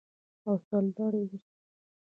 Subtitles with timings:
[0.47, 1.51] او سرلوړي اوسو.